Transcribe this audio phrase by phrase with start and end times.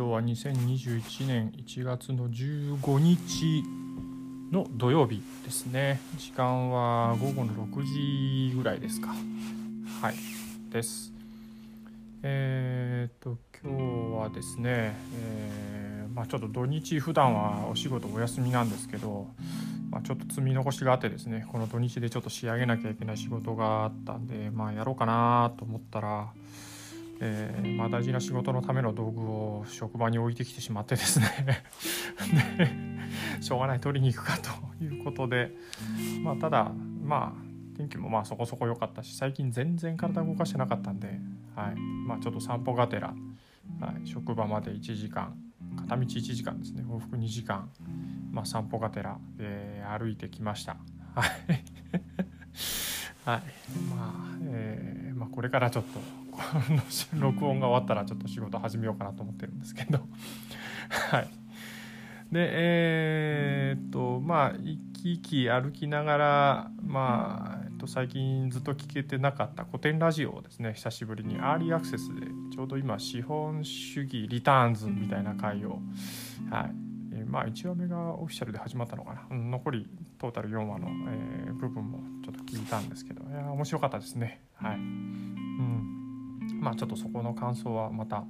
[0.00, 3.62] 今日は2021年1月の15日
[4.50, 6.00] の土曜日ですね。
[6.16, 9.08] 時間は午後の6時ぐらいですか。
[10.00, 10.14] はい。
[10.70, 11.12] です。
[12.22, 19.26] えー、っと今日はですね、えー、まあ、ちょっと土日普段はお仕事お休みなんですけど、
[19.90, 26.28] まあ、ちょっと積み残しがあってですねこの土日でちょっと仕上げなきゃいけない仕事があったんでまあやろうかなと思ったら
[27.20, 31.26] えー、まあ、大事な仕事のための道具を職場に置いてきてしまってですね。
[32.56, 35.54] でしょうがない取りに行くかということで、
[36.22, 41.20] まあ、ただまあ天気もまあそこそこ良かったし最近全然体動かしてなかったんで、
[41.54, 41.74] はい。
[42.06, 43.14] まあ、ちょっと散歩がてら、
[43.80, 45.34] はい、職場まで1時間
[45.76, 46.84] 片道1時間ですね。
[46.88, 47.70] 往復2時間、
[48.30, 50.76] まあ、散歩がてら、えー、歩いてきました。
[51.14, 51.28] はい。
[53.24, 53.42] はい。
[53.94, 56.29] まあえーまあ、これからちょっと
[57.18, 60.00] 録音が終わったらちょっと仕事始めようかなと思ってるんですけど。
[61.10, 61.28] はい。
[62.32, 75.80] でえー、っとまあ行き来歩きながらまあ、えっと、最近ずっと聞けてなかった古典ラジオをですね久しぶりにアーリーアクセスでちょうど今資本主義リターンズみたいな回を
[76.50, 76.90] はい。
[77.26, 79.86] まあ1話目がオフィシャルで始まったのかな、残り
[80.18, 84.42] トータル4話の、えー、部分もちょっと聞いたんですけどいや面白かったですね。
[84.54, 85.39] はい。
[86.60, 88.24] まあちょっとそこの感想はまた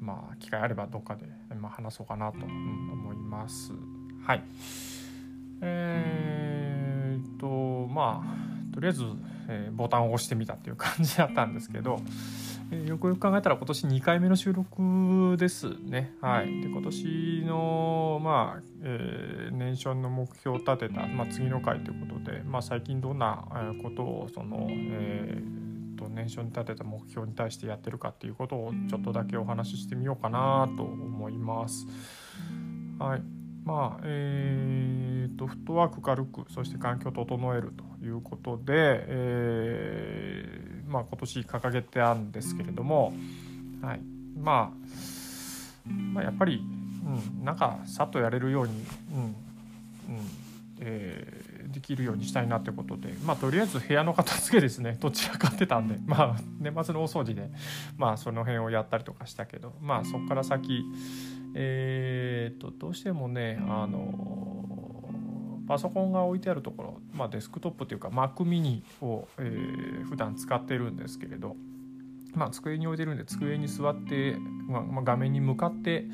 [0.00, 3.72] まあ機会あればどっかで、まあ、話そうかなと、思います。
[4.24, 4.42] はい。
[5.60, 9.04] えー、っとまあとりあえず、
[9.48, 12.00] えー、ボタンを押してみたっていう感じだったんですけど
[12.72, 16.14] えよくよく考えたら今年2回目の収録ですね。
[16.20, 23.44] はい、で今年の、まあえー、年初の目標を立てた、まあ、次の回ということで、まあ、最近どんな
[23.82, 25.61] ことをその、えー、
[26.02, 31.86] と年初に立てた目標に対してやってるかっていうことをちょっとだけお話ししてみようかなと思います。
[32.98, 33.22] はい
[33.64, 38.64] まあえーと、フットワーク軽くそして環境を整えるということで、
[39.06, 43.12] えーまあ、今年掲げてあるんですけれども、
[43.80, 44.00] はい
[44.36, 48.72] まあ、まあやっぱり、うん、なんかさっとやれるように、
[49.14, 49.34] うんうん
[50.80, 54.96] えー、できるようにしたいなってことで、まあ、とりあえず部屋の片付けですね。
[55.00, 57.50] どちらかってたんで、まあ、年末の大掃除で、
[57.96, 60.84] まあ、その辺をやったりとかしたけど、まあ、そこから先、
[61.54, 64.52] えーと、とどうしてもねあの
[65.66, 71.56] パソコンが置いてあるところ、まあ、デスクトップというか Mac mini を、えー、普段使ってるんですけれど、
[72.34, 76.06] まあ、机に置いてるんで机に座って、まあ、画面に向かって、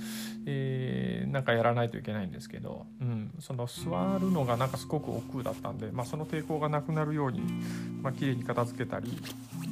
[0.46, 7.40] えー、なんかやらないといけないんですけど、うん、その座るのがなんかすごく億劫だったんで、まあ、その抵抗がなくなるように、
[8.02, 9.16] まあ綺麗に片付けたり、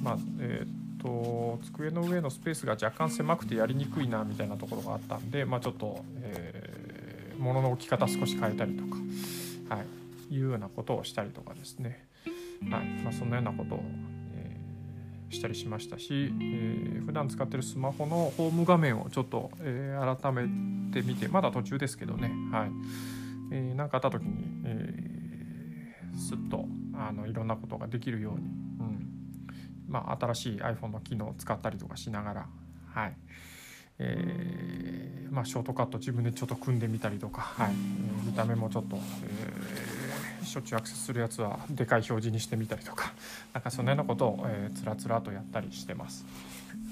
[0.02, 8.96] まあえー、と机の上のスペースが若干狭くてやりにくいなみたいなところがあったんで、まあ、ちょっと、えー、物の置き方少し変えたりとか。
[9.68, 9.82] は
[10.30, 12.06] い、いうようなことをしたりとかですね、
[12.70, 13.82] はいまあ、そんなようなことを、
[15.30, 20.42] したりしましたし、えー、普段使ってるスマホのホーム画面をちょっと、えー、改め
[20.92, 22.70] てみてまだ途中ですけどね、はい。
[23.52, 29.08] えー、かあった時に、えー、スッとあのいろんなことができるように、うん。
[29.88, 32.46] まあ、新しい iPhone の機能を使ったりとかしながら、
[32.92, 33.16] はい。
[33.98, 37.74] えーまあ、ショートカット自分でちょっと組んでみたりとか、はい、
[38.24, 39.02] 見た目もちょっと、えー、
[40.46, 43.12] しょっちゅうアクセスするやつはでかい表示にしてみたりとか
[43.52, 46.24] なんかそのようなことを、えー、つらつらとやったりしてます。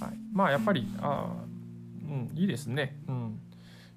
[0.01, 1.35] はい、まあやっぱりあ、
[2.09, 3.39] うん、いいですね、うん、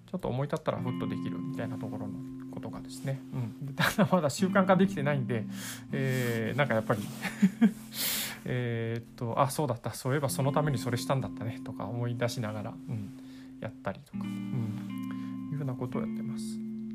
[0.10, 2.14] ちょっと思い立ったらふっとできるみたいなところの
[2.52, 5.46] ことがですね、うん、ただまだ習慣化できてないんで、
[5.92, 7.02] えー、なんかやっぱり
[8.46, 9.94] えっとあそうだった。
[9.94, 11.62] そういえばそのためにそれしたんだったね。
[11.64, 13.20] とか思い出しながら、うん、
[13.60, 16.44] やったりとか、うん、いうふうなことをやってます。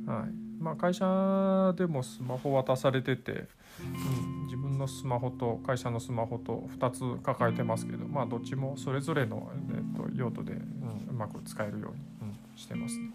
[0.07, 13.11] はいまあ、会社でもスマホ渡されてて、うん、自分のスマホと会社のスマホと2つ抱えてますけど、まあ、どっちもそれぞれの、えっと、用途で、うん、うまく使えるように、うん、してますね。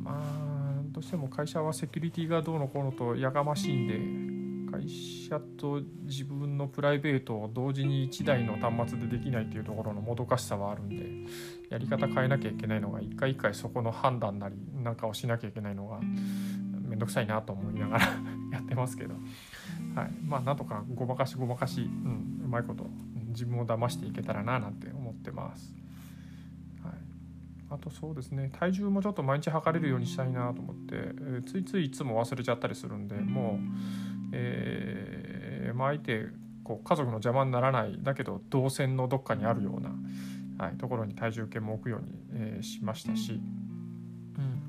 [0.00, 0.56] まあ
[0.92, 11.30] どうしても会社はセキュリティがどうのこうのとやがましいんで会社と自分のプライベートを同時に1台の端末でできないっていうところのもどかしさはあるんで
[11.70, 18.06] やり方変えなきゃいけないのが一回一回そこの判断なりなんかをしなきゃいけないのがめんどくさいなと思いながら
[18.52, 19.14] やってますけど、
[19.94, 22.88] はい、まあなんとかごまかしごまかし、うん、うまいこと
[23.28, 25.74] 自分を騙していけたらななんて思ってます。
[26.82, 26.92] はい、
[27.70, 28.50] あとそうですね。
[28.52, 36.26] 体重もちょっと毎日測れるようにしたいなと思って、えー、ついついいつも忘れちゃったりするんでもうえーまあ、相手
[36.64, 39.90] こう家族の邪魔にならないだけど動線のどっかにあるような、
[40.58, 44.66] はい、ところに体重計も置くように、えー、しましたし、うん。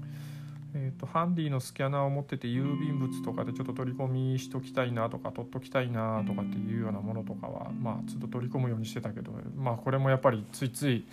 [0.76, 11.06] えーと、ハンディのスキャナーを持ってて郵便物とかでちょっと取り込みしときたいなとか取っときたいなとかっていうようなものとかはまあちょっと取り込むようにしてたけどまあこれもやっぱりついつい、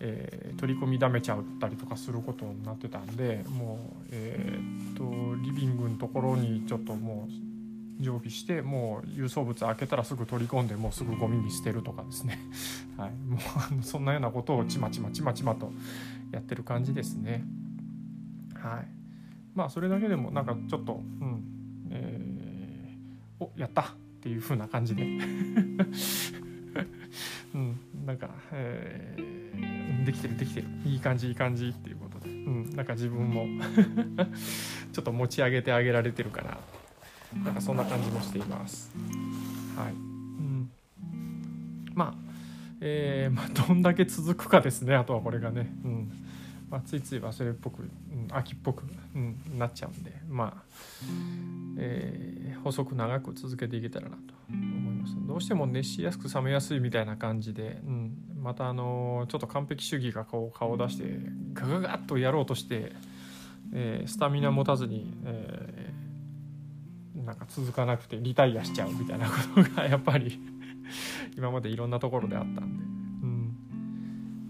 [0.00, 4.58] えー、取り込みだめちゃったりとかすることになってたんでもうえ
[4.92, 5.04] っ、と
[5.44, 7.51] リビングのところにちょっともう
[8.02, 12.38] 常備してもう郵送物開けたらすぐ取り込んでもうすぐゴミに捨てるとかですね、
[12.98, 13.38] はい、も
[13.80, 15.72] うそんなようなことをちまちまちまちまと
[16.30, 17.44] やってる感じですね。
[18.54, 18.88] はい、
[19.54, 21.52] まあそれだけでもなんかちょっと、うん。
[21.92, 23.84] えー、おやったっ
[24.22, 25.02] ていう風な感じで、
[27.54, 27.76] うん、
[28.06, 30.68] なんか、えー、できてるできてる。
[30.84, 33.46] いい感じいい感じっていうことで、うん、なんか自分も
[34.92, 36.58] ちょっと持ち上げてあげられてるかな。
[37.44, 38.90] なんかそんな感じもしています。
[39.76, 40.70] はい、うん、
[41.94, 42.14] まあ、
[42.80, 46.12] えー、まあ、どんだけ続くかですねあとはこれがね、うん。
[46.68, 48.84] まあ、ついつい忘れっぽく、うん、秋っぽく、
[49.14, 50.12] うん、なっちゃうんで。
[50.28, 50.62] まあ、
[51.78, 55.14] えー、細く長く続けていけたらなと思います。
[55.26, 61.04] どうしても熱しやすく冷めやすいみたいな感じで、うん、またあの、ちょっと完璧主義がこう顔を出して
[61.52, 62.92] ガガガッとやろうとして、
[63.74, 66.01] えー、スタミナ持たずに、えー
[67.24, 70.40] なんか続かなくてリタイアしちゃうみたいなことがやっぱり
[71.36, 72.84] 今までいろんなところであったんで、
[73.22, 73.56] うん。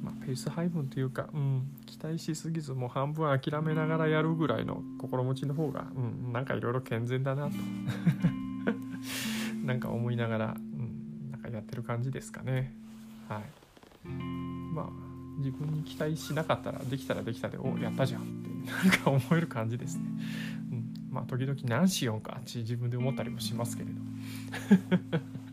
[0.03, 7.57] まあ、ペース配分というか、うん、期待しすぎずもう半分諦めながらやるぐらいの心持ちの方が、うん、なんかいろいろ健全だなと。
[9.65, 12.75] なんか思いながら、うん、なんかやってる感じですかね。
[13.29, 14.09] はい、
[14.75, 20.05] まあ自分に期待しなかったらできたらできたでおやったじゃんってなんか思える感じですね。
[21.13, 24.01] まあ時々何しようかって自分で思ったりもしますけれど。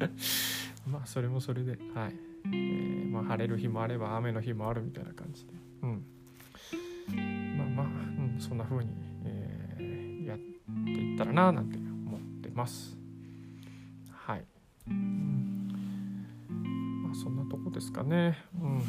[0.89, 2.15] まあそれもそれではい、
[2.45, 5.51] えー、まあ、晴れる日もあれば雨の日もあるみたいな感じで。
[5.83, 6.05] うん。
[7.57, 7.89] まあまあ、う
[8.37, 8.89] ん、そんな風に、
[9.25, 10.37] えー、やっ
[10.85, 12.97] ていったらななんて思ってます。
[14.09, 14.45] はい、
[14.87, 15.73] うん、
[17.03, 18.37] まあそんなとこですかね。
[18.61, 18.81] うん。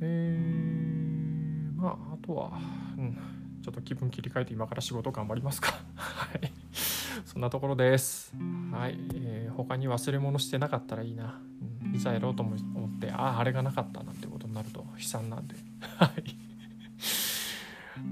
[0.00, 2.58] えー、まああとは
[2.96, 5.72] うんちょっと気分切り替えて今から仕事頑張りますか？
[5.98, 6.52] はい。
[7.24, 8.32] そんなところです。
[8.70, 11.40] はい、えー、他に忘れ物してなかったらいいな、
[11.82, 15.56] うん、いざやろうと思ってあああれがなかったなんてことになると悲惨なんで。
[15.98, 16.36] はい。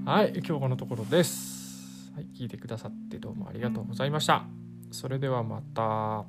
[0.03, 0.33] はい。
[0.45, 2.11] 今日このところです。
[2.13, 2.25] はい。
[2.35, 4.43] 聞いてくださってどうもありがとうございました。
[4.91, 6.25] それではまた。